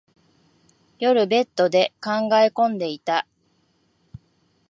[0.97, 3.27] 夜、ベッドで考え込んでいた。